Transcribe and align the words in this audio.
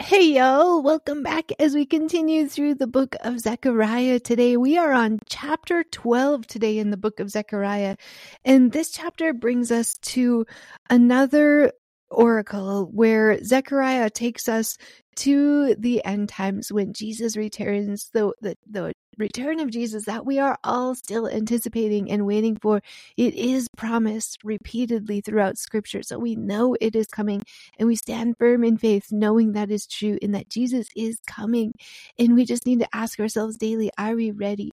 Hey 0.00 0.34
y'all, 0.34 0.80
welcome 0.80 1.24
back 1.24 1.50
as 1.58 1.74
we 1.74 1.84
continue 1.84 2.46
through 2.46 2.76
the 2.76 2.86
book 2.86 3.16
of 3.20 3.40
Zechariah 3.40 4.20
today. 4.20 4.56
We 4.56 4.78
are 4.78 4.92
on 4.92 5.18
chapter 5.28 5.82
12 5.82 6.46
today 6.46 6.78
in 6.78 6.90
the 6.90 6.96
book 6.96 7.18
of 7.18 7.30
Zechariah. 7.30 7.96
And 8.44 8.70
this 8.70 8.92
chapter 8.92 9.34
brings 9.34 9.72
us 9.72 9.98
to 10.02 10.46
another 10.88 11.72
oracle 12.10 12.88
where 12.92 13.42
Zechariah 13.42 14.10
takes 14.10 14.48
us 14.48 14.78
to 15.18 15.74
the 15.74 16.04
end 16.04 16.28
times 16.28 16.70
when 16.72 16.92
Jesus 16.92 17.36
returns, 17.36 18.10
the, 18.12 18.32
the, 18.40 18.56
the 18.70 18.92
return 19.18 19.58
of 19.58 19.70
Jesus 19.70 20.04
that 20.04 20.24
we 20.24 20.38
are 20.38 20.56
all 20.62 20.94
still 20.94 21.28
anticipating 21.28 22.10
and 22.10 22.24
waiting 22.24 22.56
for. 22.56 22.80
It 23.16 23.34
is 23.34 23.68
promised 23.76 24.38
repeatedly 24.44 25.20
throughout 25.20 25.58
scripture. 25.58 26.02
So 26.02 26.18
we 26.18 26.36
know 26.36 26.76
it 26.80 26.94
is 26.94 27.08
coming 27.08 27.42
and 27.78 27.88
we 27.88 27.96
stand 27.96 28.36
firm 28.38 28.62
in 28.62 28.78
faith, 28.78 29.08
knowing 29.10 29.52
that 29.52 29.70
is 29.70 29.86
true 29.86 30.18
and 30.22 30.34
that 30.36 30.48
Jesus 30.48 30.86
is 30.96 31.18
coming. 31.26 31.74
And 32.18 32.34
we 32.36 32.44
just 32.44 32.64
need 32.64 32.78
to 32.78 32.94
ask 32.94 33.18
ourselves 33.18 33.56
daily, 33.56 33.90
are 33.98 34.14
we 34.14 34.30
ready? 34.30 34.70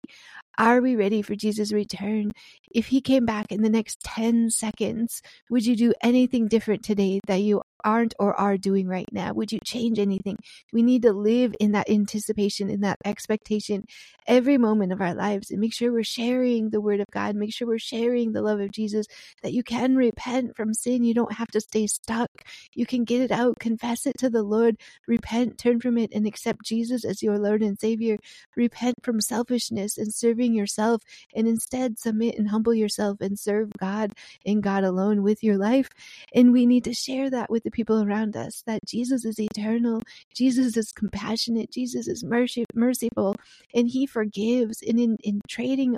Are 0.58 0.80
we 0.80 0.96
ready 0.96 1.22
for 1.22 1.36
Jesus' 1.36 1.74
return? 1.74 2.32
If 2.72 2.88
he 2.88 3.02
came 3.02 3.26
back 3.26 3.52
in 3.52 3.62
the 3.62 3.70
next 3.70 4.00
10 4.04 4.52
seconds, 4.52 5.22
would 5.50 5.66
you 5.66 5.76
do 5.76 5.94
anything 6.02 6.48
different 6.48 6.84
today 6.84 7.20
that 7.28 7.42
you 7.42 7.62
aren't 7.86 8.16
or 8.20 8.38
are 8.40 8.58
doing 8.58 8.88
right 8.88 9.08
now? 9.12 9.32
Would 9.34 9.52
you 9.52 9.60
change 9.64 10.00
anything? 10.00 10.38
We 10.74 10.84
need 10.84 11.04
to 11.04 11.14
live 11.14 11.56
in 11.60 11.72
that 11.74 11.90
anticipation, 11.90 12.70
in 12.70 12.82
that 12.82 12.98
expectation 13.06 13.86
every 14.28 14.58
moment 14.58 14.92
of 14.92 15.02
our 15.02 15.14
lives 15.14 15.52
and 15.52 15.60
make 15.60 15.74
sure 15.74 15.92
we're 15.92 16.04
sharing 16.04 16.70
the 16.70 16.82
word 16.82 17.00
of 17.00 17.08
God. 17.12 17.36
Make 17.36 17.54
sure 17.54 17.68
we're 17.68 17.78
sharing 17.78 18.32
the 18.32 18.42
love 18.42 18.60
of 18.60 18.72
Jesus, 18.72 19.06
that 19.44 19.54
you 19.54 19.64
can 19.64 19.96
repent 19.96 20.56
from 20.56 20.74
sin. 20.74 21.04
You 21.04 21.14
don't 21.14 21.34
have 21.34 21.50
to 21.50 21.62
stay 21.62 21.88
stuck. 21.88 22.30
You 22.74 22.86
can 22.86 23.04
get 23.04 23.22
it 23.22 23.32
out, 23.32 23.60
confess 23.60 24.06
it 24.06 24.18
to 24.20 24.30
the 24.30 24.44
Lord, 24.44 24.78
repent, 25.08 25.58
turn 25.58 25.80
from 25.80 25.98
it, 25.98 26.12
and 26.14 26.26
accept 26.26 26.66
Jesus 26.66 27.06
as 27.06 27.22
your 27.22 27.38
Lord 27.38 27.62
and 27.62 27.80
Savior. 27.80 28.18
Repent 28.56 28.96
from 29.04 29.22
selfishness 29.22 29.98
and 29.98 30.14
serving 30.14 30.54
yourself, 30.54 31.02
and 31.36 31.48
instead 31.48 32.00
submit 32.00 32.38
and 32.38 32.50
humble 32.50 32.74
yourself 32.74 33.22
and 33.22 33.38
serve 33.38 33.72
God 33.80 34.14
and 34.46 34.64
God 34.64 34.84
alone 34.84 35.24
with 35.24 35.44
your 35.44 35.58
life. 35.58 35.90
And 36.34 36.52
we 36.52 36.66
need 36.66 36.84
to 36.86 36.94
share 36.94 37.30
that 37.30 37.50
with 37.50 37.64
the 37.64 37.72
people 37.76 38.02
around 38.02 38.36
us 38.36 38.64
that 38.66 38.86
Jesus 38.86 39.26
is 39.26 39.40
eternal, 39.40 40.02
Jesus 40.34 40.78
is 40.78 40.92
compassionate, 40.92 41.72
Jesus 41.72 42.08
is 42.08 42.24
mercy, 42.24 42.66
merciful, 42.74 43.36
and 43.74 43.88
He 43.88 44.08
forgives. 44.08 44.82
And 44.82 45.00
in, 45.00 45.18
in 45.24 45.42
trading 45.48 45.98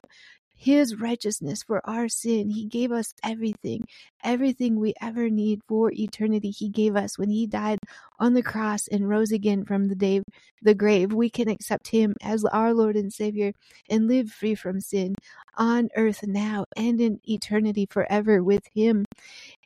his 0.58 1.00
righteousness 1.00 1.62
for 1.64 1.88
our 1.88 2.10
sin. 2.10 2.50
He 2.50 2.66
gave 2.66 2.92
us 2.92 3.14
everything, 3.24 3.86
everything 4.24 4.80
we 4.80 4.94
ever 5.02 5.30
need 5.30 5.62
for 5.68 5.92
eternity. 5.94 6.50
He 6.50 6.70
gave 6.70 6.96
us 6.96 7.18
when 7.18 7.30
he 7.30 7.46
died 7.46 7.80
on 8.20 8.34
the 8.34 8.42
cross 8.42 8.88
and 8.88 9.08
rose 9.08 9.32
again 9.32 9.66
from 9.66 9.88
the 9.88 9.96
day, 9.96 10.24
the 10.64 10.74
grave. 10.74 11.14
We 11.14 11.30
can 11.30 11.48
accept 11.48 11.88
him 11.90 12.16
as 12.24 12.44
our 12.44 12.74
Lord 12.74 12.96
and 12.96 13.14
Savior 13.14 13.54
and 13.90 14.08
live 14.08 14.32
free 14.32 14.56
from 14.56 14.82
sin 14.82 15.14
on 15.56 15.90
earth 15.96 16.24
now 16.24 16.66
and 16.76 17.00
in 17.00 17.20
eternity 17.30 17.88
forever 17.90 18.44
with 18.44 18.64
him. 18.74 19.06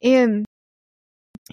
And 0.03 0.45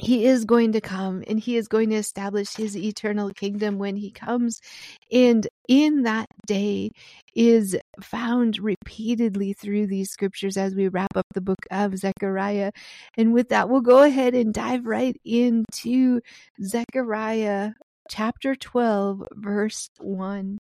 he 0.01 0.27
is 0.27 0.45
going 0.45 0.73
to 0.73 0.81
come 0.81 1.23
and 1.27 1.39
he 1.39 1.57
is 1.57 1.69
going 1.69 1.91
to 1.91 1.97
establish 1.97 2.55
his 2.55 2.77
eternal 2.77 3.31
kingdom 3.31 3.79
when 3.79 3.97
he 3.97 4.11
comes. 4.11 4.61
And 5.13 5.47
in 5.69 6.03
that 6.03 6.27
day 6.47 6.91
is 7.35 7.77
found 8.01 8.59
repeatedly 8.59 9.53
through 9.53 9.87
these 9.87 10.11
scriptures 10.11 10.57
as 10.57 10.75
we 10.75 10.89
wrap 10.89 11.17
up 11.17 11.27
the 11.35 11.41
book 11.41 11.59
of 11.71 11.97
Zechariah. 11.97 12.73
And 13.17 13.33
with 13.33 13.49
that, 13.51 13.69
we'll 13.69 13.81
go 13.81 14.03
ahead 14.03 14.35
and 14.35 14.53
dive 14.55 14.87
right 14.87 15.17
into 15.25 16.21
Zechariah 16.63 17.73
chapter 18.09 18.55
12, 18.55 19.25
verse 19.35 19.91
1. 20.01 20.59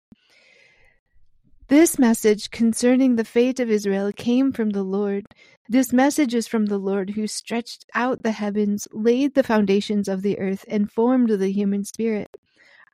This 1.68 1.98
message 1.98 2.50
concerning 2.50 3.16
the 3.16 3.26
fate 3.26 3.60
of 3.60 3.70
Israel 3.70 4.10
came 4.10 4.52
from 4.52 4.70
the 4.70 4.82
Lord. 4.82 5.26
This 5.68 5.92
message 5.92 6.34
is 6.34 6.48
from 6.48 6.64
the 6.64 6.78
Lord 6.78 7.10
who 7.10 7.26
stretched 7.26 7.84
out 7.94 8.22
the 8.22 8.30
heavens, 8.30 8.88
laid 8.90 9.34
the 9.34 9.42
foundations 9.42 10.08
of 10.08 10.22
the 10.22 10.38
earth, 10.38 10.64
and 10.66 10.90
formed 10.90 11.28
the 11.28 11.52
human 11.52 11.84
spirit. 11.84 12.34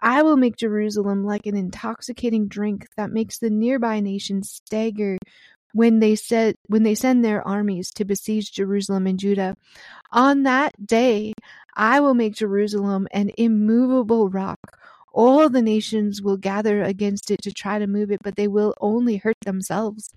I 0.00 0.22
will 0.22 0.36
make 0.36 0.56
Jerusalem 0.56 1.22
like 1.22 1.46
an 1.46 1.56
intoxicating 1.56 2.48
drink 2.48 2.88
that 2.96 3.12
makes 3.12 3.38
the 3.38 3.48
nearby 3.48 4.00
nations 4.00 4.50
stagger 4.50 5.18
when 5.72 6.00
they 6.00 6.16
when 6.66 6.82
they 6.82 6.96
send 6.96 7.24
their 7.24 7.46
armies 7.46 7.92
to 7.92 8.04
besiege 8.04 8.50
Jerusalem 8.50 9.06
and 9.06 9.20
Judah. 9.20 9.56
On 10.10 10.42
that 10.42 10.72
day 10.84 11.32
I 11.76 12.00
will 12.00 12.14
make 12.14 12.34
Jerusalem 12.34 13.06
an 13.12 13.30
immovable 13.38 14.30
rock 14.30 14.58
all 15.14 15.48
the 15.48 15.62
nations 15.62 16.20
will 16.20 16.36
gather 16.36 16.82
against 16.82 17.30
it 17.30 17.40
to 17.42 17.52
try 17.52 17.78
to 17.78 17.86
move 17.86 18.10
it, 18.10 18.20
but 18.22 18.34
they 18.36 18.48
will 18.48 18.74
only 18.80 19.16
hurt 19.16 19.36
themselves. 19.44 20.12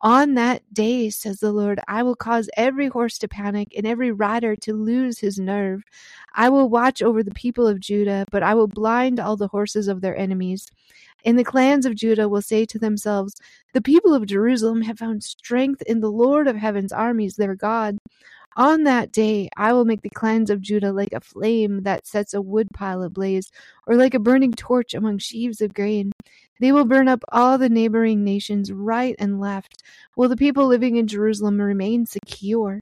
On 0.00 0.34
that 0.34 0.62
day, 0.72 1.10
says 1.10 1.40
the 1.40 1.52
Lord, 1.52 1.80
I 1.86 2.02
will 2.02 2.14
cause 2.14 2.48
every 2.56 2.86
horse 2.86 3.18
to 3.18 3.28
panic 3.28 3.74
and 3.76 3.86
every 3.86 4.10
rider 4.10 4.56
to 4.56 4.72
lose 4.72 5.18
his 5.18 5.38
nerve. 5.38 5.82
I 6.34 6.48
will 6.48 6.68
watch 6.68 7.02
over 7.02 7.22
the 7.22 7.32
people 7.32 7.66
of 7.66 7.80
Judah, 7.80 8.24
but 8.30 8.42
I 8.42 8.54
will 8.54 8.68
blind 8.68 9.20
all 9.20 9.36
the 9.36 9.48
horses 9.48 9.86
of 9.86 10.00
their 10.00 10.16
enemies. 10.16 10.70
And 11.24 11.38
the 11.38 11.44
clans 11.44 11.84
of 11.84 11.96
Judah 11.96 12.28
will 12.28 12.42
say 12.42 12.64
to 12.66 12.78
themselves, 12.78 13.34
The 13.74 13.82
people 13.82 14.14
of 14.14 14.26
Jerusalem 14.26 14.82
have 14.82 14.98
found 14.98 15.24
strength 15.24 15.82
in 15.82 16.00
the 16.00 16.12
Lord 16.12 16.46
of 16.46 16.56
heaven's 16.56 16.92
armies, 16.92 17.34
their 17.36 17.56
God. 17.56 17.98
On 18.58 18.82
that 18.82 19.12
day 19.12 19.48
I 19.56 19.72
will 19.72 19.84
make 19.84 20.02
the 20.02 20.10
clans 20.10 20.50
of 20.50 20.60
Judah 20.60 20.92
like 20.92 21.12
a 21.12 21.20
flame 21.20 21.84
that 21.84 22.08
sets 22.08 22.34
a 22.34 22.42
woodpile 22.42 23.04
ablaze, 23.04 23.52
or 23.86 23.94
like 23.94 24.14
a 24.14 24.18
burning 24.18 24.52
torch 24.52 24.94
among 24.94 25.18
sheaves 25.18 25.60
of 25.60 25.72
grain. 25.72 26.10
They 26.58 26.72
will 26.72 26.84
burn 26.84 27.06
up 27.06 27.22
all 27.30 27.56
the 27.56 27.68
neighboring 27.68 28.24
nations 28.24 28.72
right 28.72 29.14
and 29.20 29.38
left, 29.38 29.84
while 30.16 30.28
the 30.28 30.36
people 30.36 30.66
living 30.66 30.96
in 30.96 31.06
Jerusalem 31.06 31.60
remain 31.60 32.04
secure. 32.04 32.80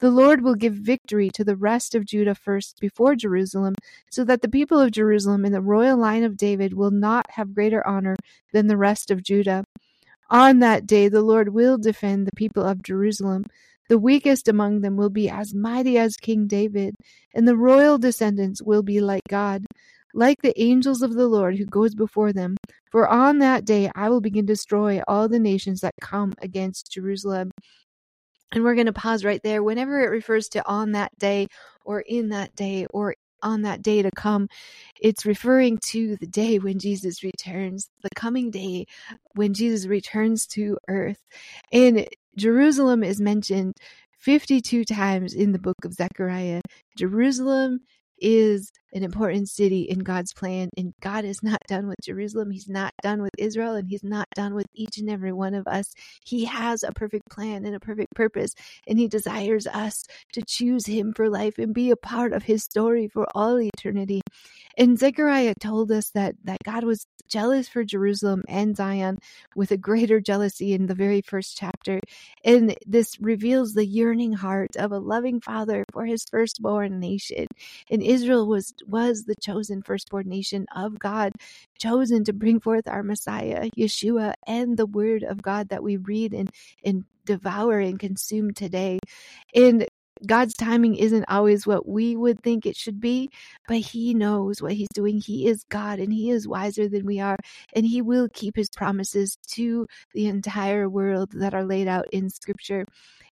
The 0.00 0.10
Lord 0.10 0.42
will 0.42 0.56
give 0.56 0.74
victory 0.74 1.30
to 1.30 1.42
the 1.42 1.56
rest 1.56 1.94
of 1.94 2.04
Judah 2.04 2.34
first 2.34 2.78
before 2.78 3.16
Jerusalem, 3.16 3.76
so 4.10 4.24
that 4.24 4.42
the 4.42 4.48
people 4.50 4.78
of 4.78 4.90
Jerusalem 4.90 5.46
in 5.46 5.52
the 5.52 5.62
royal 5.62 5.96
line 5.96 6.24
of 6.24 6.36
David 6.36 6.74
will 6.74 6.90
not 6.90 7.30
have 7.30 7.54
greater 7.54 7.86
honor 7.86 8.16
than 8.52 8.66
the 8.66 8.76
rest 8.76 9.10
of 9.10 9.22
Judah. 9.22 9.64
On 10.28 10.58
that 10.58 10.86
day 10.86 11.08
the 11.08 11.22
Lord 11.22 11.48
will 11.48 11.78
defend 11.78 12.26
the 12.26 12.36
people 12.36 12.62
of 12.62 12.82
Jerusalem. 12.82 13.44
The 13.88 13.98
weakest 13.98 14.48
among 14.48 14.80
them 14.80 14.96
will 14.96 15.10
be 15.10 15.28
as 15.28 15.54
mighty 15.54 15.98
as 15.98 16.16
King 16.16 16.46
David, 16.46 16.94
and 17.34 17.46
the 17.46 17.56
royal 17.56 17.98
descendants 17.98 18.62
will 18.62 18.82
be 18.82 19.00
like 19.00 19.22
God, 19.28 19.66
like 20.14 20.40
the 20.42 20.58
angels 20.60 21.02
of 21.02 21.14
the 21.14 21.28
Lord 21.28 21.58
who 21.58 21.66
goes 21.66 21.94
before 21.94 22.32
them. 22.32 22.56
For 22.90 23.08
on 23.08 23.40
that 23.40 23.64
day 23.64 23.90
I 23.94 24.08
will 24.08 24.20
begin 24.20 24.46
to 24.46 24.52
destroy 24.52 25.02
all 25.06 25.28
the 25.28 25.38
nations 25.38 25.80
that 25.80 25.94
come 26.00 26.32
against 26.40 26.92
Jerusalem. 26.92 27.50
And 28.52 28.62
we're 28.62 28.74
going 28.74 28.86
to 28.86 28.92
pause 28.92 29.24
right 29.24 29.40
there. 29.42 29.62
Whenever 29.62 30.00
it 30.00 30.10
refers 30.10 30.48
to 30.50 30.66
on 30.66 30.92
that 30.92 31.10
day 31.18 31.48
or 31.84 32.00
in 32.00 32.28
that 32.28 32.54
day 32.54 32.86
or 32.90 33.16
on 33.42 33.62
that 33.62 33.82
day 33.82 34.02
to 34.02 34.10
come, 34.16 34.48
it's 35.00 35.26
referring 35.26 35.78
to 35.90 36.16
the 36.16 36.26
day 36.26 36.58
when 36.58 36.78
Jesus 36.78 37.22
returns, 37.22 37.88
the 38.02 38.10
coming 38.14 38.50
day 38.50 38.86
when 39.34 39.54
Jesus 39.54 39.86
returns 39.86 40.46
to 40.48 40.78
earth. 40.88 41.22
And 41.72 42.06
Jerusalem 42.36 43.02
is 43.04 43.20
mentioned 43.20 43.74
52 44.18 44.84
times 44.84 45.34
in 45.34 45.52
the 45.52 45.58
book 45.58 45.84
of 45.84 45.94
Zechariah. 45.94 46.60
Jerusalem 46.96 47.80
is 48.18 48.70
an 48.92 49.02
important 49.02 49.48
city 49.48 49.82
in 49.82 49.98
God's 49.98 50.32
plan, 50.32 50.70
and 50.76 50.94
God 51.00 51.24
is 51.24 51.42
not 51.42 51.60
done 51.68 51.88
with 51.88 51.96
Jerusalem. 52.02 52.50
He's 52.50 52.68
not 52.68 52.92
done 53.02 53.22
with 53.22 53.32
Israel, 53.38 53.74
and 53.74 53.88
He's 53.88 54.04
not 54.04 54.28
done 54.34 54.54
with 54.54 54.66
each 54.74 54.98
and 54.98 55.10
every 55.10 55.32
one 55.32 55.54
of 55.54 55.66
us. 55.66 55.92
He 56.24 56.44
has 56.44 56.82
a 56.82 56.92
perfect 56.92 57.28
plan 57.30 57.64
and 57.64 57.74
a 57.74 57.80
perfect 57.80 58.14
purpose, 58.14 58.54
and 58.86 58.98
He 58.98 59.08
desires 59.08 59.66
us 59.66 60.04
to 60.32 60.42
choose 60.46 60.86
Him 60.86 61.12
for 61.14 61.28
life 61.28 61.58
and 61.58 61.74
be 61.74 61.90
a 61.90 61.96
part 61.96 62.32
of 62.32 62.44
His 62.44 62.62
story 62.62 63.08
for 63.08 63.26
all 63.34 63.60
eternity. 63.60 64.20
And 64.76 64.98
Zechariah 64.98 65.54
told 65.58 65.92
us 65.92 66.10
that, 66.10 66.34
that 66.44 66.62
God 66.64 66.84
was 66.84 67.06
jealous 67.28 67.68
for 67.68 67.84
Jerusalem 67.84 68.42
and 68.48 68.76
Zion 68.76 69.18
with 69.56 69.70
a 69.70 69.76
greater 69.76 70.20
jealousy 70.20 70.72
in 70.72 70.86
the 70.86 70.94
very 70.94 71.20
first 71.20 71.56
chapter. 71.56 72.00
And 72.44 72.76
this 72.86 73.18
reveals 73.20 73.74
the 73.74 73.86
yearning 73.86 74.32
heart 74.34 74.76
of 74.76 74.92
a 74.92 74.98
loving 74.98 75.40
father 75.40 75.84
for 75.92 76.04
his 76.04 76.24
firstborn 76.24 77.00
nation. 77.00 77.46
And 77.90 78.02
Israel 78.02 78.46
was 78.46 78.74
was 78.86 79.24
the 79.24 79.36
chosen 79.40 79.82
firstborn 79.82 80.28
nation 80.28 80.66
of 80.74 80.98
God, 80.98 81.32
chosen 81.78 82.24
to 82.24 82.32
bring 82.32 82.60
forth 82.60 82.86
our 82.88 83.02
Messiah, 83.02 83.70
Yeshua, 83.76 84.34
and 84.46 84.76
the 84.76 84.86
word 84.86 85.22
of 85.22 85.42
God 85.42 85.70
that 85.70 85.82
we 85.82 85.96
read 85.96 86.34
and, 86.34 86.50
and 86.84 87.04
devour 87.24 87.78
and 87.78 87.98
consume 87.98 88.52
today. 88.52 88.98
And 89.54 89.86
God's 90.26 90.54
timing 90.54 90.96
isn't 90.96 91.24
always 91.28 91.66
what 91.66 91.88
we 91.88 92.16
would 92.16 92.42
think 92.42 92.66
it 92.66 92.76
should 92.76 93.00
be, 93.00 93.30
but 93.68 93.78
He 93.78 94.14
knows 94.14 94.62
what 94.62 94.72
He's 94.72 94.88
doing. 94.94 95.20
He 95.20 95.46
is 95.48 95.64
God 95.68 95.98
and 95.98 96.12
He 96.12 96.30
is 96.30 96.48
wiser 96.48 96.88
than 96.88 97.04
we 97.06 97.20
are, 97.20 97.36
and 97.74 97.86
He 97.86 98.02
will 98.02 98.28
keep 98.32 98.56
His 98.56 98.70
promises 98.70 99.38
to 99.52 99.86
the 100.14 100.26
entire 100.26 100.88
world 100.88 101.32
that 101.34 101.54
are 101.54 101.64
laid 101.64 101.88
out 101.88 102.06
in 102.12 102.30
Scripture. 102.30 102.86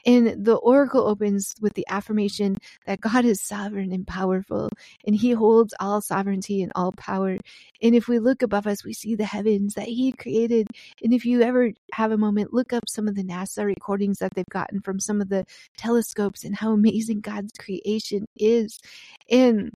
And 0.08 0.46
the 0.46 0.56
oracle 0.56 1.06
opens 1.06 1.54
with 1.60 1.74
the 1.74 1.86
affirmation 1.90 2.58
that 2.86 3.02
God 3.02 3.26
is 3.26 3.42
sovereign 3.42 3.92
and 3.92 4.08
powerful, 4.08 4.70
and 5.06 5.14
He 5.14 5.32
holds 5.32 5.74
all 5.82 6.00
sovereignty 6.00 6.64
and 6.64 6.72
all 6.76 6.94
power. 6.94 7.38
And 7.82 7.94
if 7.94 8.08
we 8.08 8.20
look 8.20 8.42
above 8.42 8.68
us, 8.68 8.86
we 8.86 8.94
see 8.94 9.16
the 9.16 9.26
heavens 9.26 9.74
that 9.74 9.90
He 9.90 10.14
created. 10.14 10.68
And 11.04 11.14
if 11.14 11.26
you 11.26 11.42
ever 11.42 11.74
have 11.94 12.14
a 12.14 12.18
moment, 12.18 12.54
look 12.54 12.72
up 12.72 12.88
some 12.88 13.10
of 13.10 13.16
the 13.16 13.24
NASA 13.24 13.66
recordings 13.66 14.20
that 14.20 14.34
they've 14.34 14.46
gotten 14.50 14.80
from 14.82 15.02
some 15.02 15.20
of 15.20 15.28
the 15.28 15.46
telescopes 15.78 16.46
and 16.46 16.56
how 16.56 16.72
amazing 16.72 17.20
God's 17.20 17.52
creation 17.60 18.26
is. 18.38 18.80
And 19.30 19.74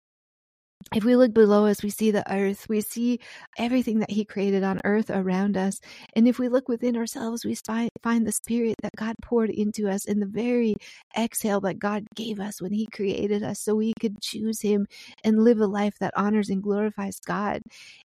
if 0.93 1.05
we 1.05 1.15
look 1.15 1.33
below 1.33 1.67
us, 1.67 1.85
we 1.85 1.91
see 1.91 2.11
the 2.11 2.29
earth. 2.33 2.69
We 2.69 2.81
see 2.81 3.21
everything 3.57 4.01
that 4.01 4.11
He 4.11 4.25
created 4.25 4.65
on 4.65 4.81
earth 4.85 5.09
around 5.09 5.57
us. 5.57 5.81
And 6.17 6.27
if 6.27 6.39
we 6.41 6.49
look 6.49 6.69
within 6.69 6.97
ourselves, 6.97 7.45
we 7.45 7.55
find, 7.55 7.91
the 8.03 8.33
Spirit 8.33 8.75
that 8.83 8.97
God 8.97 9.15
poured 9.23 9.51
into 9.51 9.89
us 9.89 10.05
in 10.05 10.19
the 10.19 10.27
very 10.27 10.75
exhale 11.17 11.61
that 11.61 11.79
God 11.79 12.07
gave 12.17 12.41
us 12.41 12.61
when 12.61 12.73
He 12.73 12.87
created 12.87 13.43
us 13.45 13.61
so 13.61 13.77
we 13.77 13.93
could 14.01 14.21
choose 14.21 14.61
Him 14.61 14.87
and 15.23 15.45
live 15.45 15.61
a 15.61 15.67
life 15.67 15.95
that 16.01 16.13
honors 16.17 16.51
and 16.51 16.63
glorifies 16.63 17.21
God. 17.21 17.63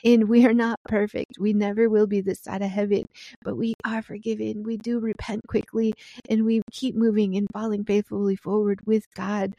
And 0.06 0.30
we 0.30 0.46
are 0.46 0.54
not 0.54 0.80
perfect. 0.88 1.34
We 1.38 1.52
never 1.52 1.90
will 1.90 2.08
be 2.08 2.22
this 2.22 2.42
side 2.42 2.62
of 2.62 2.70
heaven, 2.70 3.04
but 3.44 3.58
we 3.58 3.74
are 3.86 4.02
forgiven. 4.02 4.64
We 4.64 4.78
do 4.78 5.00
repent 5.00 5.42
quickly 5.48 5.94
and 6.30 6.46
we 6.46 6.62
keep 6.72 6.96
moving 6.96 7.36
and 7.36 7.48
falling 7.52 7.84
faithfully 7.84 8.38
forward 8.38 8.80
with 8.86 9.06
God 9.16 9.54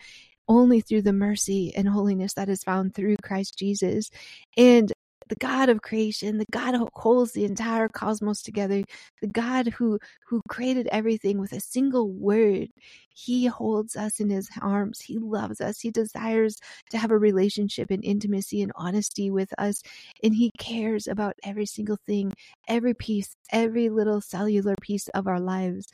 only 0.51 0.81
through 0.81 1.03
the 1.03 1.13
mercy 1.13 1.73
and 1.77 1.89
holiness 1.89 2.35
that 2.35 2.49
is 2.49 2.65
found 2.65 2.93
through 2.93 3.17
Christ 3.23 3.57
Jesus. 3.57 4.11
And 4.57 4.93
the 5.29 5.37
God 5.37 5.69
of 5.69 5.81
creation, 5.81 6.39
the 6.39 6.47
God 6.51 6.75
who 6.75 6.89
holds 6.93 7.31
the 7.33 7.45
entire 7.45 7.89
cosmos 7.89 8.43
together, 8.43 8.83
the 9.23 9.29
God 9.29 9.69
who 9.69 10.01
who 10.27 10.43
created 10.49 10.89
everything 10.91 11.39
with 11.39 11.53
a 11.53 11.61
single 11.61 12.11
word. 12.11 12.69
He 13.15 13.47
holds 13.47 13.95
us 13.95 14.19
in 14.19 14.29
his 14.29 14.49
arms. 14.61 15.01
He 15.01 15.19
loves 15.19 15.61
us. 15.61 15.79
He 15.81 15.93
desires 15.93 16.57
to 16.91 16.99
have 16.99 17.13
a 17.13 17.19
relationship 17.19 17.93
and 17.93 18.05
intimacy 18.05 18.61
and 18.61 18.73
honesty 18.75 19.31
with 19.31 19.53
us. 19.57 19.83
And 20.25 20.35
he 20.35 20.51
cares 20.59 21.07
about 21.07 21.35
every 21.45 21.67
single 21.67 21.99
thing, 22.09 22.33
every 22.67 22.95
piece, 22.95 23.37
every 23.53 23.89
little 23.89 24.21
cellular 24.21 24.75
piece 24.81 25.07
of 25.09 25.29
our 25.29 25.39
lives. 25.39 25.87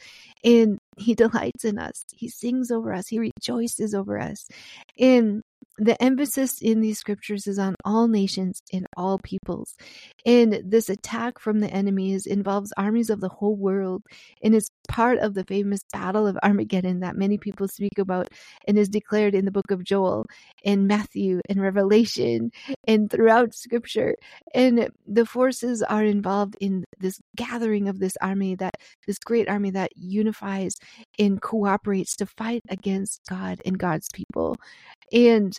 And 0.45 0.79
he 0.97 1.15
delights 1.15 1.65
in 1.65 1.79
us. 1.79 2.05
He 2.13 2.29
sings 2.29 2.71
over 2.71 2.93
us. 2.93 3.09
He 3.09 3.19
rejoices 3.19 3.95
over 3.95 4.19
us. 4.19 4.47
And 4.99 5.43
the 5.79 6.01
emphasis 6.03 6.63
in 6.63 6.81
these 6.81 6.99
scriptures 6.99 7.47
is 7.47 7.59
on 7.59 7.77
all 7.85 8.09
nations 8.09 8.63
and 8.73 8.87
all 8.97 9.19
peoples. 9.19 9.75
And 10.25 10.63
this 10.65 10.89
attack 10.89 11.39
from 11.39 11.61
the 11.61 11.69
enemies 11.69 12.27
involves 12.27 12.73
armies 12.79 13.11
of 13.11 13.21
the 13.21 13.29
whole 13.29 13.57
world 13.57 14.03
and 14.43 14.55
is 14.55 14.71
part 14.89 15.19
of 15.19 15.35
the 15.35 15.45
famous 15.45 15.81
Battle 15.93 16.27
of 16.27 16.39
Armageddon 16.43 17.01
that 17.01 17.17
many 17.17 17.37
people 17.37 17.69
speak 17.69 17.99
about 17.99 18.29
and 18.67 18.79
is 18.79 18.89
declared 18.89 19.35
in 19.35 19.45
the 19.45 19.51
book 19.51 19.71
of 19.71 19.85
Joel 19.85 20.25
and 20.65 20.89
Matthew 20.89 21.41
and 21.49 21.61
Revelation 21.61 22.53
and 22.89 23.11
throughout 23.11 23.55
scripture. 23.55 24.17
And 24.55 24.89
the 25.07 25.27
forces 25.27 25.83
are 25.83 26.05
involved 26.05 26.57
in 26.59 26.85
this 26.99 27.21
gathering 27.37 27.89
of 27.89 27.99
this 27.99 28.17
army 28.23 28.55
that 28.55 28.77
this 29.07 29.19
great 29.19 29.49
army 29.49 29.71
that 29.71 29.91
unifies 29.95 30.77
and 31.19 31.41
cooperates 31.41 32.17
to 32.17 32.27
fight 32.27 32.63
against 32.69 33.21
God 33.29 33.61
and 33.65 33.79
God's 33.79 34.09
people. 34.13 34.57
And 35.13 35.57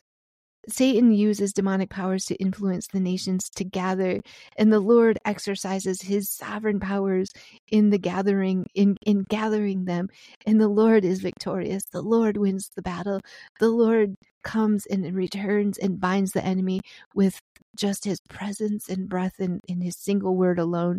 Satan 0.70 1.14
uses 1.14 1.54
demonic 1.54 1.90
powers 1.90 2.26
to 2.26 2.36
influence 2.36 2.88
the 2.88 3.00
nations 3.00 3.50
to 3.56 3.64
gather, 3.64 4.20
and 4.58 4.72
the 4.72 4.82
Lord 4.82 5.18
exercises 5.24 6.02
his 6.02 6.30
sovereign 6.30 6.80
powers 6.80 7.30
in 7.72 7.90
the 7.90 7.98
gathering, 7.98 8.66
in, 8.76 8.98
in 9.06 9.24
gathering 9.30 9.86
them. 9.86 10.10
And 10.46 10.60
the 10.60 10.68
Lord 10.68 11.06
is 11.06 11.22
victorious. 11.22 11.86
The 11.86 12.02
Lord 12.02 12.36
wins 12.36 12.70
the 12.76 12.82
battle. 12.82 13.22
The 13.60 13.70
Lord 13.70 14.16
comes 14.44 14.86
and 14.88 15.16
returns 15.16 15.78
and 15.78 16.00
binds 16.00 16.32
the 16.32 16.46
enemy 16.46 16.82
with 17.16 17.40
just 17.78 18.04
his 18.04 18.20
presence 18.30 18.90
and 18.90 19.08
breath 19.08 19.40
and 19.40 19.62
in 19.68 19.82
his 19.82 19.96
single 19.98 20.36
word 20.36 20.60
alone. 20.60 20.98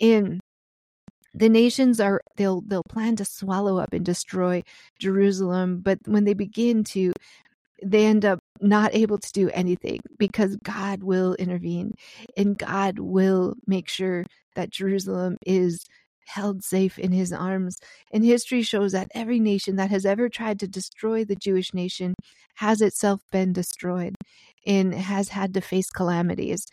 And 0.00 0.40
the 1.34 1.48
nations 1.48 2.00
are 2.00 2.22
they'll 2.36 2.60
they'll 2.62 2.82
plan 2.84 3.16
to 3.16 3.24
swallow 3.24 3.78
up 3.78 3.92
and 3.92 4.04
destroy 4.04 4.62
Jerusalem, 4.98 5.80
but 5.80 5.98
when 6.06 6.24
they 6.24 6.34
begin 6.34 6.84
to 6.84 7.12
they 7.82 8.06
end 8.06 8.24
up 8.24 8.38
not 8.60 8.94
able 8.94 9.18
to 9.18 9.32
do 9.32 9.50
anything 9.50 10.00
because 10.18 10.56
God 10.56 11.02
will 11.02 11.34
intervene 11.34 11.92
and 12.36 12.56
God 12.56 12.98
will 12.98 13.54
make 13.66 13.88
sure 13.88 14.24
that 14.54 14.70
Jerusalem 14.70 15.36
is 15.44 15.84
held 16.26 16.64
safe 16.64 16.98
in 16.98 17.12
his 17.12 17.32
arms. 17.32 17.78
And 18.12 18.24
history 18.24 18.62
shows 18.62 18.92
that 18.92 19.10
every 19.14 19.40
nation 19.40 19.76
that 19.76 19.90
has 19.90 20.06
ever 20.06 20.28
tried 20.28 20.60
to 20.60 20.68
destroy 20.68 21.24
the 21.24 21.36
Jewish 21.36 21.74
nation 21.74 22.14
has 22.54 22.80
itself 22.80 23.20
been 23.30 23.52
destroyed 23.52 24.13
and 24.66 24.94
has 24.94 25.28
had 25.28 25.54
to 25.54 25.60
face 25.60 25.90
calamities. 25.90 26.66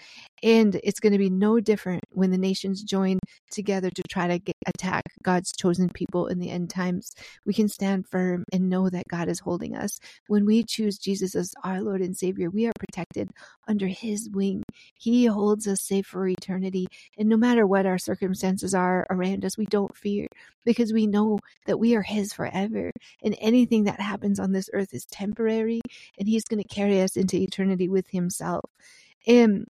And 0.44 0.80
it's 0.84 1.00
going 1.00 1.12
to 1.12 1.20
be 1.20 1.30
no 1.30 1.60
different 1.60 2.04
when 2.10 2.32
the 2.32 2.38
nations 2.38 2.84
join 2.84 3.20
together 3.52 3.90
to 3.90 4.04
try 4.10 4.28
to 4.28 4.40
get, 4.40 4.56
attack 4.66 5.04
God's 5.24 5.52
chosen 5.52 5.90
people 5.90 6.28
in 6.28 6.40
the 6.40 6.50
end 6.50 6.70
times. 6.70 7.12
We 7.46 7.54
can 7.54 7.68
stand 7.68 8.08
firm 8.08 8.46
and 8.52 8.70
know 8.70 8.90
that 8.90 9.08
God 9.08 9.28
is 9.28 9.40
holding 9.40 9.76
us. 9.76 10.00
When 10.28 10.46
we 10.46 10.64
choose 10.64 10.98
Jesus 10.98 11.36
as 11.36 11.54
our 11.64 11.82
Lord 11.82 12.02
and 12.02 12.18
Savior, 12.18 12.50
we 12.50 12.66
are 12.66 12.74
protected 12.80 13.30
under 13.68 13.88
His 13.88 14.30
wing. 14.32 14.64
He 14.96 15.26
holds 15.26 15.68
us 15.68 15.82
safe 15.82 16.08
for 16.08 16.28
eternity. 16.28 16.88
And 17.18 17.30
no 17.30 17.38
matter 17.38 17.68
what 17.68 17.86
our 17.86 18.00
circumstances 18.00 18.74
are 18.74 19.06
around 19.10 19.46
us, 19.46 19.58
we 19.58 19.66
don't 19.66 19.96
fear 19.96 20.28
because 20.66 20.94
we 20.94 21.08
know 21.08 21.40
that 21.66 21.80
we 21.80 21.96
are 21.96 22.02
His 22.02 22.34
forever. 22.34 22.92
And 23.24 23.36
anything 23.40 23.84
that 23.84 24.00
happens 24.00 24.40
on 24.40 24.52
this 24.52 24.70
earth 24.74 24.94
is 24.94 25.06
temporary, 25.06 25.82
and 26.18 26.28
He's 26.28 26.46
going 26.46 26.62
to 26.62 26.68
carry 26.68 27.02
us 27.02 27.16
into 27.16 27.38
eternity 27.42 27.90
with 27.90 28.08
Himself. 28.10 28.70
And 29.28 29.66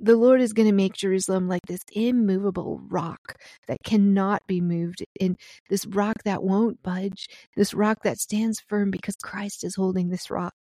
the 0.00 0.16
Lord 0.16 0.40
is 0.40 0.52
going 0.52 0.68
to 0.68 0.74
make 0.74 0.94
Jerusalem 0.94 1.48
like 1.48 1.66
this 1.66 1.82
immovable 1.92 2.80
rock 2.88 3.34
that 3.66 3.82
cannot 3.82 4.46
be 4.46 4.60
moved, 4.60 5.04
and 5.20 5.36
this 5.68 5.86
rock 5.86 6.16
that 6.24 6.42
won't 6.42 6.82
budge, 6.82 7.28
this 7.56 7.74
rock 7.74 8.02
that 8.04 8.18
stands 8.18 8.60
firm 8.60 8.90
because 8.90 9.16
Christ 9.16 9.64
is 9.64 9.74
holding 9.74 10.08
this 10.08 10.30
rock. 10.30 10.54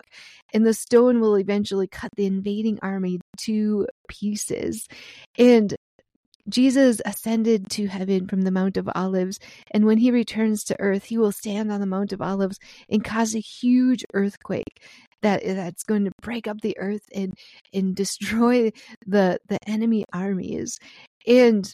And 0.54 0.66
the 0.66 0.74
stone 0.74 1.20
will 1.20 1.36
eventually 1.38 1.88
cut 1.88 2.12
the 2.16 2.26
invading 2.26 2.80
army 2.82 3.20
to 3.42 3.88
pieces. 4.08 4.88
And 5.38 5.76
Jesus 6.50 7.02
ascended 7.06 7.70
to 7.72 7.88
heaven 7.88 8.28
from 8.28 8.44
the 8.44 8.52
Mount 8.52 8.78
of 8.78 8.90
Olives, 8.96 9.38
and 9.72 9.86
when 9.86 9.98
he 9.98 10.12
returns 10.12 10.64
to 10.64 10.80
earth, 10.80 11.04
he 11.04 11.18
will 11.18 11.34
stand 11.34 11.72
on 11.72 11.82
the 11.82 11.86
Mount 11.86 12.14
of 12.14 12.22
Olives 12.22 12.58
and 12.90 13.04
cause 13.04 13.36
a 13.36 13.40
huge 13.40 14.06
earthquake 14.14 14.82
that 15.22 15.42
eh, 15.44 15.54
that's 15.54 15.84
going 15.84 16.06
to 16.06 16.12
break 16.22 16.48
up 16.48 16.62
the 16.62 16.78
earth 16.78 17.04
and 17.14 17.34
and 17.74 17.96
destroy 17.96 18.72
the 19.06 19.39
the 19.48 19.60
enemy 19.68 20.06
armies. 20.13 20.80
And 21.25 21.74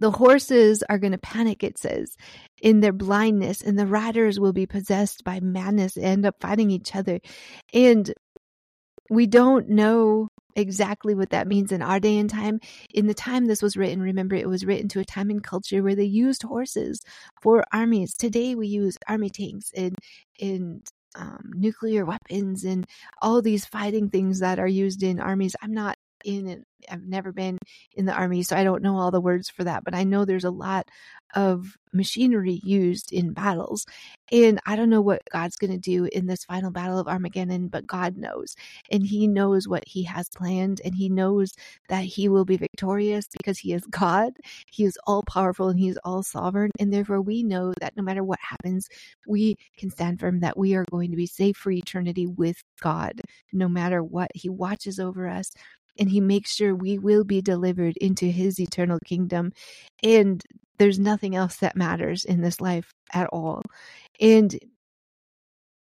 the 0.00 0.10
horses 0.10 0.82
are 0.88 0.98
going 0.98 1.12
to 1.12 1.18
panic, 1.18 1.64
it 1.64 1.78
says, 1.78 2.14
in 2.60 2.80
their 2.80 2.92
blindness, 2.92 3.62
and 3.62 3.78
the 3.78 3.86
riders 3.86 4.38
will 4.38 4.52
be 4.52 4.66
possessed 4.66 5.24
by 5.24 5.40
madness 5.40 5.96
and 5.96 6.04
end 6.04 6.26
up 6.26 6.36
fighting 6.40 6.70
each 6.70 6.94
other. 6.94 7.20
And 7.72 8.12
we 9.10 9.26
don't 9.26 9.70
know 9.70 10.28
exactly 10.54 11.14
what 11.14 11.30
that 11.30 11.46
means 11.46 11.72
in 11.72 11.82
our 11.82 12.00
day 12.00 12.18
and 12.18 12.28
time. 12.28 12.60
In 12.92 13.06
the 13.06 13.14
time 13.14 13.46
this 13.46 13.62
was 13.62 13.76
written, 13.76 14.02
remember, 14.02 14.34
it 14.34 14.48
was 14.48 14.66
written 14.66 14.88
to 14.88 15.00
a 15.00 15.04
time 15.04 15.30
and 15.30 15.42
culture 15.42 15.82
where 15.82 15.94
they 15.94 16.04
used 16.04 16.42
horses 16.42 17.00
for 17.40 17.64
armies. 17.72 18.14
Today 18.14 18.54
we 18.54 18.66
use 18.66 18.98
army 19.08 19.30
tanks 19.30 19.70
and 19.74 19.94
and 20.40 20.86
um, 21.14 21.50
nuclear 21.54 22.04
weapons 22.04 22.64
and 22.64 22.86
all 23.22 23.42
these 23.42 23.64
fighting 23.64 24.10
things 24.10 24.40
that 24.40 24.58
are 24.58 24.68
used 24.68 25.02
in 25.02 25.20
armies. 25.20 25.56
I'm 25.62 25.72
not 25.72 25.96
in 26.24 26.48
it. 26.48 26.64
I've 26.90 27.04
never 27.04 27.32
been 27.32 27.58
in 27.94 28.06
the 28.06 28.12
army, 28.12 28.42
so 28.42 28.56
I 28.56 28.64
don't 28.64 28.82
know 28.82 28.96
all 28.98 29.10
the 29.10 29.20
words 29.20 29.48
for 29.50 29.64
that, 29.64 29.84
but 29.84 29.94
I 29.94 30.04
know 30.04 30.24
there's 30.24 30.44
a 30.44 30.50
lot 30.50 30.88
of 31.34 31.76
machinery 31.92 32.60
used 32.64 33.12
in 33.12 33.32
battles. 33.32 33.86
And 34.30 34.60
I 34.66 34.76
don't 34.76 34.90
know 34.90 35.00
what 35.00 35.22
God's 35.32 35.56
going 35.56 35.70
to 35.72 35.78
do 35.78 36.08
in 36.12 36.26
this 36.26 36.44
final 36.44 36.70
battle 36.70 36.98
of 36.98 37.08
Armageddon, 37.08 37.68
but 37.68 37.86
God 37.86 38.16
knows. 38.16 38.54
And 38.90 39.06
He 39.06 39.26
knows 39.26 39.66
what 39.68 39.84
He 39.86 40.04
has 40.04 40.28
planned, 40.28 40.80
and 40.84 40.94
He 40.94 41.08
knows 41.08 41.52
that 41.88 42.04
He 42.04 42.28
will 42.28 42.44
be 42.44 42.56
victorious 42.56 43.26
because 43.36 43.58
He 43.58 43.72
is 43.72 43.82
God. 43.90 44.32
He 44.70 44.84
is 44.84 44.98
all 45.06 45.22
powerful 45.22 45.68
and 45.68 45.78
He 45.78 45.88
is 45.88 45.98
all 46.04 46.22
sovereign. 46.22 46.70
And 46.78 46.92
therefore, 46.92 47.20
we 47.20 47.42
know 47.42 47.72
that 47.80 47.96
no 47.96 48.02
matter 48.02 48.24
what 48.24 48.38
happens, 48.40 48.88
we 49.26 49.56
can 49.76 49.90
stand 49.90 50.20
firm 50.20 50.40
that 50.40 50.58
we 50.58 50.74
are 50.74 50.84
going 50.90 51.10
to 51.10 51.16
be 51.16 51.26
safe 51.26 51.56
for 51.56 51.70
eternity 51.70 52.26
with 52.26 52.62
God, 52.80 53.20
no 53.52 53.68
matter 53.68 54.02
what. 54.02 54.30
He 54.34 54.48
watches 54.48 54.98
over 54.98 55.28
us 55.28 55.50
and 55.98 56.08
he 56.08 56.20
makes 56.20 56.54
sure 56.54 56.74
we 56.74 56.98
will 56.98 57.24
be 57.24 57.42
delivered 57.42 57.96
into 57.98 58.26
his 58.26 58.60
eternal 58.60 58.98
kingdom. 59.04 59.52
And 60.02 60.42
there's 60.78 60.98
nothing 60.98 61.34
else 61.34 61.56
that 61.56 61.76
matters 61.76 62.24
in 62.24 62.40
this 62.40 62.60
life 62.60 62.92
at 63.12 63.28
all. 63.28 63.62
And 64.20 64.56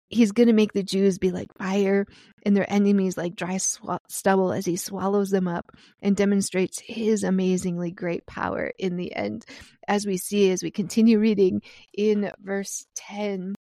he's 0.09 0.33
going 0.33 0.47
to 0.47 0.53
make 0.53 0.73
the 0.73 0.83
Jews 0.83 1.19
be 1.19 1.31
like 1.31 1.53
fire 1.59 2.07
and 2.45 2.57
their 2.57 2.71
enemies 2.73 3.17
like 3.17 3.37
dry 3.37 3.59
sw- 3.59 4.01
stubble 4.09 4.53
as 4.53 4.65
he 4.65 4.77
swallows 4.77 5.31
them 5.31 5.47
up 5.47 5.71
and 6.01 6.17
demonstrates 6.17 6.81
his 6.81 7.25
amazingly 7.25 7.91
great 7.91 8.27
power 8.27 8.73
in 8.79 8.97
the 8.97 9.15
end. 9.15 9.45
As 9.87 10.07
we 10.07 10.17
see 10.17 10.51
as 10.51 10.63
we 10.63 10.71
continue 10.71 11.19
reading 11.19 11.63
in 11.93 12.31
verse 12.41 12.87
10 12.97 13.55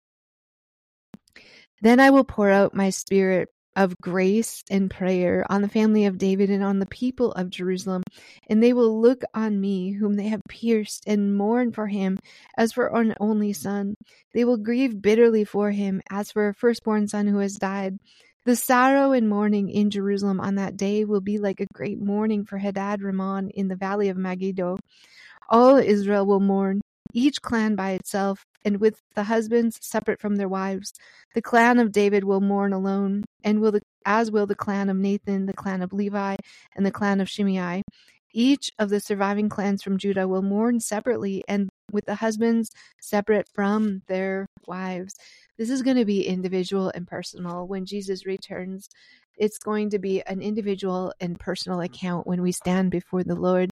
Then 1.80 2.00
I 2.00 2.10
will 2.10 2.24
pour 2.24 2.50
out 2.50 2.74
my 2.74 2.90
spirit 2.90 3.48
of 3.76 3.96
grace 4.00 4.62
and 4.70 4.90
prayer 4.90 5.44
on 5.48 5.62
the 5.62 5.68
family 5.68 6.06
of 6.06 6.18
David 6.18 6.50
and 6.50 6.62
on 6.62 6.78
the 6.78 6.86
people 6.86 7.32
of 7.32 7.50
Jerusalem, 7.50 8.02
and 8.48 8.62
they 8.62 8.72
will 8.72 9.00
look 9.00 9.22
on 9.34 9.60
me, 9.60 9.92
whom 9.92 10.14
they 10.14 10.28
have 10.28 10.42
pierced, 10.48 11.04
and 11.06 11.36
mourn 11.36 11.72
for 11.72 11.86
him 11.86 12.18
as 12.56 12.72
for 12.72 12.86
an 12.94 13.14
only 13.20 13.52
son. 13.52 13.96
They 14.32 14.44
will 14.44 14.58
grieve 14.58 15.00
bitterly 15.00 15.44
for 15.44 15.70
him 15.70 16.00
as 16.10 16.30
for 16.30 16.48
a 16.48 16.54
firstborn 16.54 17.08
son 17.08 17.26
who 17.26 17.38
has 17.38 17.54
died. 17.54 17.98
The 18.44 18.56
sorrow 18.56 19.12
and 19.12 19.28
mourning 19.28 19.70
in 19.70 19.90
Jerusalem 19.90 20.38
on 20.38 20.56
that 20.56 20.76
day 20.76 21.04
will 21.04 21.22
be 21.22 21.38
like 21.38 21.60
a 21.60 21.66
great 21.72 21.98
mourning 21.98 22.44
for 22.44 22.58
Hadad 22.58 23.00
Rimmon 23.00 23.48
in 23.50 23.68
the 23.68 23.76
valley 23.76 24.10
of 24.10 24.18
Megiddo. 24.18 24.76
All 25.48 25.76
Israel 25.76 26.26
will 26.26 26.40
mourn, 26.40 26.80
each 27.14 27.40
clan 27.40 27.74
by 27.76 27.92
itself, 27.92 28.44
and 28.64 28.80
with 28.80 29.00
the 29.14 29.24
husbands 29.24 29.78
separate 29.80 30.20
from 30.20 30.36
their 30.36 30.48
wives. 30.48 30.92
The 31.34 31.42
clan 31.42 31.78
of 31.78 31.92
David 31.92 32.24
will 32.24 32.40
mourn 32.40 32.72
alone, 32.72 33.24
and 33.42 33.60
will 33.60 33.72
the, 33.72 33.80
as 34.04 34.30
will 34.30 34.46
the 34.46 34.54
clan 34.54 34.90
of 34.90 34.96
Nathan, 34.96 35.46
the 35.46 35.54
clan 35.54 35.80
of 35.80 35.92
Levi, 35.92 36.36
and 36.76 36.84
the 36.84 36.90
clan 36.90 37.20
of 37.20 37.30
Shimei. 37.30 37.82
Each 38.36 38.68
of 38.80 38.90
the 38.90 38.98
surviving 38.98 39.48
clans 39.48 39.82
from 39.82 39.96
Judah 39.96 40.26
will 40.26 40.42
mourn 40.42 40.80
separately 40.80 41.44
and 41.46 41.70
with 41.92 42.04
the 42.04 42.16
husbands 42.16 42.70
separate 43.00 43.48
from 43.54 44.02
their 44.08 44.46
wives. 44.66 45.14
This 45.56 45.70
is 45.70 45.82
going 45.82 45.96
to 45.96 46.04
be 46.04 46.26
individual 46.26 46.90
and 46.96 47.06
personal 47.06 47.68
when 47.68 47.86
Jesus 47.86 48.26
returns 48.26 48.88
it's 49.36 49.58
going 49.58 49.90
to 49.90 49.98
be 49.98 50.22
an 50.22 50.40
individual 50.40 51.12
and 51.20 51.38
personal 51.38 51.78
mm-hmm. 51.78 51.92
account 51.92 52.26
when 52.26 52.42
we 52.42 52.52
stand 52.52 52.90
before 52.90 53.24
the 53.24 53.34
Lord. 53.34 53.70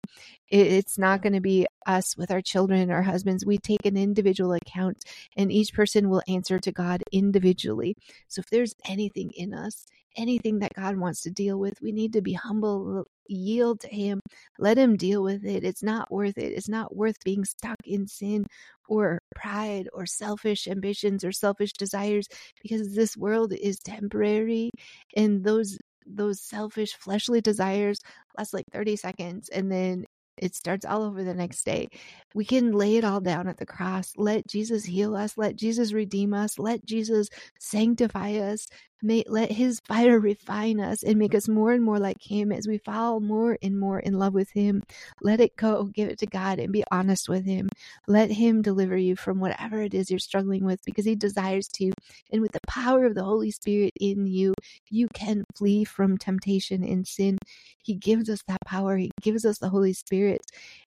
It's 0.48 0.98
not 0.98 1.22
going 1.22 1.32
to 1.32 1.40
be 1.40 1.66
us 1.86 2.16
with 2.16 2.30
our 2.30 2.42
children, 2.42 2.90
our 2.90 3.02
husbands. 3.02 3.46
We 3.46 3.58
take 3.58 3.86
an 3.86 3.96
individual 3.96 4.52
account, 4.52 5.04
and 5.36 5.50
each 5.50 5.72
person 5.72 6.10
will 6.10 6.22
answer 6.28 6.58
to 6.58 6.72
God 6.72 7.02
individually. 7.12 7.96
So 8.28 8.40
if 8.40 8.50
there's 8.50 8.74
anything 8.86 9.30
in 9.34 9.54
us, 9.54 9.86
anything 10.16 10.58
that 10.58 10.74
God 10.74 10.96
wants 10.96 11.22
to 11.22 11.30
deal 11.30 11.58
with, 11.58 11.80
we 11.80 11.92
need 11.92 12.12
to 12.12 12.20
be 12.20 12.34
humble, 12.34 13.06
yield 13.28 13.80
to 13.80 13.88
Him, 13.88 14.20
let 14.58 14.78
Him 14.78 14.96
deal 14.96 15.22
with 15.22 15.44
it. 15.44 15.64
It's 15.64 15.82
not 15.82 16.10
worth 16.10 16.38
it. 16.38 16.52
It's 16.52 16.68
not 16.68 16.94
worth 16.94 17.16
being 17.24 17.44
stuck 17.44 17.78
in 17.84 18.06
sin 18.06 18.46
or 18.88 19.18
pride 19.34 19.88
or 19.92 20.06
selfish 20.06 20.66
ambitions 20.68 21.24
or 21.24 21.32
selfish 21.32 21.72
desires 21.72 22.26
because 22.62 22.94
this 22.94 23.16
world 23.16 23.52
is 23.52 23.78
temporary 23.78 24.70
and 25.16 25.44
those 25.44 25.78
those 26.06 26.40
selfish 26.40 26.94
fleshly 26.94 27.40
desires 27.40 28.00
last 28.36 28.52
like 28.52 28.64
30 28.72 28.96
seconds 28.96 29.48
and 29.50 29.70
then 29.70 30.04
it 30.38 30.54
starts 30.54 30.84
all 30.84 31.02
over 31.02 31.22
the 31.22 31.34
next 31.34 31.64
day. 31.64 31.88
We 32.34 32.44
can 32.44 32.72
lay 32.72 32.96
it 32.96 33.04
all 33.04 33.20
down 33.20 33.48
at 33.48 33.58
the 33.58 33.66
cross. 33.66 34.12
Let 34.16 34.46
Jesus 34.48 34.84
heal 34.84 35.14
us. 35.14 35.36
Let 35.36 35.56
Jesus 35.56 35.92
redeem 35.92 36.32
us. 36.34 36.58
Let 36.58 36.84
Jesus 36.84 37.28
sanctify 37.60 38.32
us. 38.38 38.66
May, 39.02 39.24
let 39.26 39.50
his 39.50 39.80
fire 39.80 40.20
refine 40.20 40.80
us 40.80 41.02
and 41.02 41.18
make 41.18 41.34
us 41.34 41.48
more 41.48 41.72
and 41.72 41.82
more 41.82 41.98
like 41.98 42.22
him 42.22 42.52
as 42.52 42.68
we 42.68 42.78
fall 42.78 43.20
more 43.20 43.58
and 43.62 43.78
more 43.78 43.98
in 43.98 44.18
love 44.18 44.32
with 44.32 44.50
him. 44.50 44.84
Let 45.20 45.40
it 45.40 45.56
go. 45.56 45.84
Give 45.84 46.08
it 46.08 46.18
to 46.20 46.26
God 46.26 46.58
and 46.60 46.72
be 46.72 46.84
honest 46.90 47.28
with 47.28 47.44
him. 47.44 47.68
Let 48.06 48.30
him 48.30 48.62
deliver 48.62 48.96
you 48.96 49.16
from 49.16 49.40
whatever 49.40 49.82
it 49.82 49.92
is 49.92 50.10
you're 50.10 50.20
struggling 50.20 50.64
with 50.64 50.84
because 50.84 51.04
he 51.04 51.16
desires 51.16 51.68
to. 51.74 51.92
And 52.32 52.40
with 52.40 52.52
the 52.52 52.60
power 52.68 53.04
of 53.04 53.14
the 53.14 53.24
Holy 53.24 53.50
Spirit 53.50 53.92
in 54.00 54.26
you, 54.26 54.54
you 54.88 55.08
can 55.08 55.44
flee 55.56 55.84
from 55.84 56.16
temptation 56.16 56.84
and 56.84 57.06
sin. 57.06 57.38
He 57.82 57.94
gives 57.94 58.30
us 58.30 58.40
that 58.46 58.64
power. 58.64 58.96
He 58.96 59.10
gives 59.20 59.44
us 59.44 59.58
the 59.58 59.68
Holy 59.68 59.92
Spirit. 59.92 60.42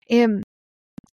And 0.08 0.42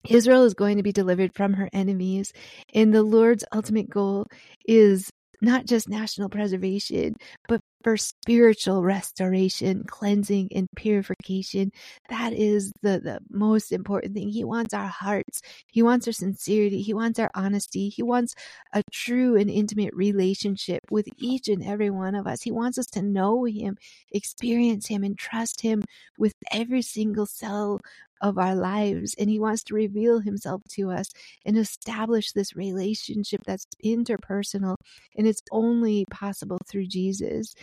Israel 0.08 0.44
is 0.44 0.54
going 0.54 0.78
to 0.78 0.84
be 0.84 0.92
delivered 0.92 1.34
from 1.34 1.54
her 1.54 1.70
enemies. 1.74 2.34
And 2.74 2.94
the 2.94 3.04
Lord's 3.04 3.44
ultimate 3.54 3.90
goal 3.90 4.28
is 4.66 5.10
not 5.42 5.66
just 5.66 5.90
national 5.90 6.30
preservation, 6.30 7.16
but 7.48 7.62
for 7.84 7.96
spiritual 7.96 8.84
restoration, 8.84 9.84
cleansing, 9.88 10.50
and 10.54 10.68
purification. 10.76 11.72
That 12.10 12.34
is 12.34 12.74
the, 12.82 13.00
the 13.00 13.20
most 13.30 13.72
important 13.72 14.14
thing. 14.14 14.30
He 14.30 14.44
wants 14.44 14.74
our 14.74 14.88
hearts. 14.88 15.42
He 15.68 15.82
wants 15.82 16.06
our 16.08 16.14
sincerity. 16.14 16.82
He 16.82 16.94
wants 16.94 17.20
our 17.20 17.32
honesty. 17.34 17.90
He 17.90 18.04
wants 18.04 18.36
a 18.74 18.84
true 18.92 19.38
and 19.38 19.50
intimate 19.50 19.94
relationship 19.94 20.82
with 20.92 21.08
each 21.18 21.48
and 21.48 21.64
every 21.64 21.90
one 21.90 22.16
of 22.16 22.28
us. 22.28 22.42
He 22.42 22.52
wants 22.52 22.78
us 22.78 22.88
to 22.88 23.02
know 23.02 23.46
Him, 23.46 23.78
experience 24.12 24.88
Him, 24.88 25.04
and 25.04 25.18
trust 25.18 25.62
Him 25.62 25.84
with 26.18 26.34
every 26.52 26.82
single 26.82 27.26
cell 27.26 27.80
of 28.22 28.38
our 28.38 28.56
lives. 28.56 29.16
And 29.20 29.30
He 29.30 29.40
wants 29.40 29.64
to 29.66 29.76
reveal 29.76 30.20
Himself 30.20 30.62
to 30.72 30.92
us 30.92 31.08
and 31.46 31.58
establish 31.58 32.32
this 32.32 32.56
relationship 32.56 33.42
that's 33.46 33.66
interpersonal. 33.84 34.76
And 35.16 35.28
it's 35.28 35.42
only 35.52 36.06
possible 36.12 36.60
through 36.68 36.88
Jesus. 36.88 37.54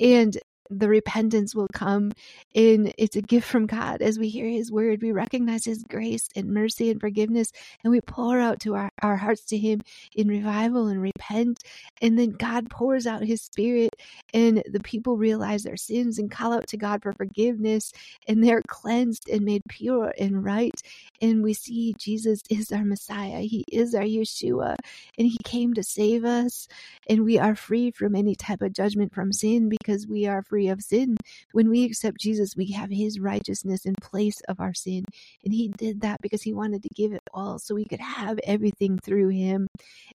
And 0.00 0.38
the 0.70 0.88
repentance 0.88 1.54
will 1.54 1.68
come 1.72 2.12
and 2.54 2.92
it's 2.98 3.16
a 3.16 3.22
gift 3.22 3.48
from 3.48 3.66
God. 3.66 4.02
As 4.02 4.18
we 4.18 4.28
hear 4.28 4.48
his 4.48 4.72
word 4.72 5.02
we 5.02 5.12
recognize 5.12 5.64
his 5.64 5.84
grace 5.84 6.28
and 6.36 6.48
mercy 6.48 6.90
and 6.90 7.00
forgiveness 7.00 7.52
and 7.82 7.90
we 7.90 8.00
pour 8.00 8.40
out 8.40 8.60
to 8.60 8.74
our, 8.74 8.90
our 9.02 9.16
hearts 9.16 9.42
to 9.46 9.58
him 9.58 9.82
in 10.14 10.28
revival 10.28 10.88
and 10.88 11.00
repent. 11.00 11.60
And 12.00 12.18
then 12.18 12.30
God 12.30 12.70
pours 12.70 13.06
out 13.06 13.22
his 13.24 13.42
spirit 13.42 13.90
and 14.32 14.62
the 14.70 14.80
people 14.80 15.16
realize 15.16 15.62
their 15.62 15.76
sins 15.76 16.18
and 16.18 16.30
call 16.30 16.52
out 16.52 16.66
to 16.68 16.76
God 16.76 17.02
for 17.02 17.12
forgiveness 17.12 17.92
and 18.26 18.42
they're 18.42 18.62
cleansed 18.66 19.28
and 19.28 19.42
made 19.44 19.62
pure 19.68 20.12
and 20.18 20.44
right. 20.44 20.74
And 21.20 21.42
we 21.42 21.54
see 21.54 21.94
Jesus 21.98 22.40
is 22.50 22.72
our 22.72 22.84
Messiah. 22.84 23.40
He 23.40 23.64
is 23.70 23.94
our 23.94 24.02
Yeshua 24.02 24.76
and 25.18 25.26
he 25.28 25.38
came 25.44 25.74
to 25.74 25.82
save 25.82 26.24
us. 26.24 26.68
And 27.08 27.24
we 27.24 27.38
are 27.38 27.54
free 27.54 27.90
from 27.90 28.14
any 28.14 28.34
type 28.34 28.62
of 28.62 28.72
judgment 28.72 29.14
from 29.14 29.32
sin 29.32 29.68
because 29.68 30.06
we 30.06 30.26
are 30.26 30.42
free 30.42 30.53
of 30.68 30.82
sin. 30.82 31.16
When 31.52 31.70
we 31.70 31.84
accept 31.84 32.20
Jesus, 32.20 32.56
we 32.56 32.72
have 32.72 32.90
his 32.90 33.20
righteousness 33.20 33.84
in 33.84 33.94
place 34.00 34.40
of 34.48 34.60
our 34.60 34.74
sin. 34.74 35.04
And 35.44 35.52
he 35.52 35.68
did 35.68 36.02
that 36.02 36.20
because 36.22 36.42
he 36.42 36.54
wanted 36.54 36.82
to 36.82 36.88
give 36.94 37.12
it 37.12 37.22
all 37.32 37.58
so 37.58 37.74
we 37.74 37.84
could 37.84 38.00
have 38.00 38.38
everything 38.44 38.98
through 38.98 39.28
him. 39.28 39.66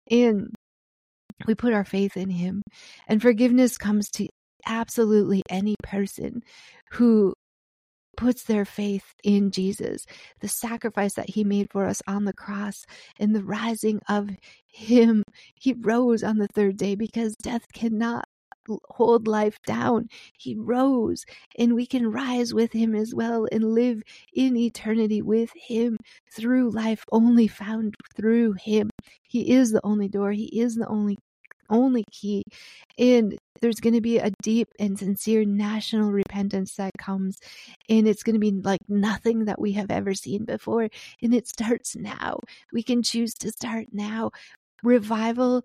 And 0.10 0.54
we 1.46 1.56
put 1.56 1.74
our 1.74 1.86
faith 1.86 2.18
in 2.18 2.30
him. 2.30 2.62
And 3.08 3.22
forgiveness 3.22 3.78
comes 3.78 4.10
to 4.12 4.28
absolutely 4.66 5.44
any 5.50 5.76
person 5.84 6.42
who 6.92 7.34
puts 8.18 8.44
their 8.44 8.66
faith 8.66 9.14
in 9.24 9.50
Jesus, 9.50 10.06
the 10.42 10.48
sacrifice 10.50 11.14
that 11.14 11.30
he 11.30 11.46
made 11.46 11.72
for 11.72 11.86
us 11.86 12.02
on 12.06 12.26
the 12.26 12.34
cross, 12.34 12.84
and 13.18 13.34
the 13.34 13.44
rising 13.44 14.02
of 14.10 14.30
him. 14.68 15.24
He 15.56 15.74
rose 15.74 16.22
on 16.22 16.38
the 16.38 16.50
third 16.54 16.76
day 16.76 16.96
because 16.96 17.36
death 17.38 17.66
cannot 17.74 18.26
hold 18.90 19.28
life 19.28 19.58
down. 19.66 20.10
He 20.38 20.56
rose, 20.56 21.26
and 21.58 21.76
we 21.76 21.86
can 21.86 22.12
rise 22.12 22.54
with 22.54 22.72
him 22.72 22.96
as 22.96 23.14
well 23.14 23.48
and 23.52 23.74
live 23.74 24.02
in 24.34 24.56
eternity 24.58 25.22
with 25.22 25.52
him 25.56 25.98
through 26.34 26.72
life 26.72 27.06
only 27.12 27.48
found 27.48 27.96
through 28.16 28.54
him. 28.54 28.90
He 29.24 29.52
is 29.52 29.72
the 29.72 29.82
only 29.84 30.08
door, 30.08 30.32
he 30.32 30.60
is 30.60 30.76
the 30.76 30.88
only 30.88 31.18
only 31.70 32.04
key. 32.12 32.44
And 32.98 33.38
there's 33.62 33.80
going 33.80 33.94
to 33.94 34.02
be 34.02 34.18
a 34.18 34.32
deep 34.42 34.70
and 34.80 34.98
sincere 34.98 35.46
national 35.46 36.12
repentance 36.12 36.76
that 36.76 36.94
comes. 36.98 37.40
And 37.90 38.08
it's 38.08 38.24
going 38.24 38.36
to 38.36 38.40
be 38.40 38.52
like 38.52 38.82
nothing 38.88 39.46
that 39.46 39.60
we 39.60 39.74
have 39.74 39.92
ever 39.92 40.14
seen 40.14 40.46
before. 40.46 40.90
And 41.22 41.34
it 41.34 41.48
starts 41.48 41.96
now. 41.96 42.40
We 42.74 42.84
can 42.84 43.04
choose 43.04 43.34
to 43.36 43.52
start 43.52 43.88
now. 43.92 44.32
Revival 44.84 45.64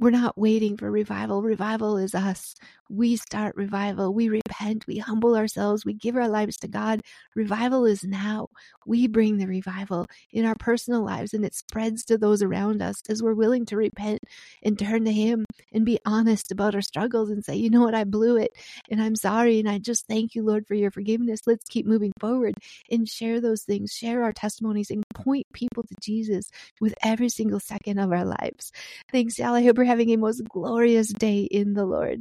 we're 0.00 0.10
not 0.10 0.38
waiting 0.38 0.78
for 0.78 0.90
revival. 0.90 1.42
Revival 1.42 1.98
is 1.98 2.14
us. 2.14 2.54
We 2.88 3.16
start 3.16 3.54
revival. 3.54 4.14
We 4.14 4.30
repent. 4.30 4.86
We 4.86 4.96
humble 4.96 5.36
ourselves. 5.36 5.84
We 5.84 5.92
give 5.92 6.16
our 6.16 6.26
lives 6.26 6.56
to 6.58 6.68
God. 6.68 7.02
Revival 7.36 7.84
is 7.84 8.02
now. 8.02 8.48
We 8.86 9.06
bring 9.06 9.36
the 9.36 9.46
revival 9.46 10.06
in 10.32 10.46
our 10.46 10.54
personal 10.54 11.04
lives 11.04 11.34
and 11.34 11.44
it 11.44 11.54
spreads 11.54 12.04
to 12.06 12.16
those 12.16 12.42
around 12.42 12.80
us 12.80 13.02
as 13.10 13.22
we're 13.22 13.34
willing 13.34 13.66
to 13.66 13.76
repent 13.76 14.20
and 14.62 14.78
turn 14.78 15.04
to 15.04 15.12
Him 15.12 15.44
and 15.70 15.84
be 15.84 16.00
honest 16.06 16.50
about 16.50 16.74
our 16.74 16.80
struggles 16.80 17.28
and 17.28 17.44
say, 17.44 17.56
you 17.56 17.68
know 17.68 17.82
what, 17.82 17.94
I 17.94 18.04
blew 18.04 18.38
it 18.38 18.52
and 18.88 19.02
I'm 19.02 19.16
sorry. 19.16 19.60
And 19.60 19.68
I 19.68 19.78
just 19.78 20.06
thank 20.06 20.34
you, 20.34 20.42
Lord, 20.42 20.66
for 20.66 20.74
your 20.74 20.90
forgiveness. 20.90 21.42
Let's 21.46 21.68
keep 21.68 21.84
moving 21.84 22.12
forward 22.18 22.54
and 22.90 23.06
share 23.06 23.40
those 23.40 23.64
things, 23.64 23.92
share 23.92 24.24
our 24.24 24.32
testimonies, 24.32 24.90
and 24.90 25.04
point 25.14 25.46
people 25.52 25.82
to 25.82 25.94
Jesus 26.00 26.50
with 26.80 26.94
every 27.02 27.28
single 27.28 27.60
second 27.60 27.98
of 27.98 28.12
our 28.12 28.24
lives. 28.24 28.72
Thanks, 29.12 29.38
y'all. 29.38 29.54
I 29.54 29.62
hope 29.62 29.76
you're 29.76 29.84
having 29.84 30.10
a 30.10 30.16
most 30.16 30.42
glorious 30.48 31.08
day 31.08 31.42
in 31.42 31.74
the 31.74 31.84
Lord. 31.84 32.20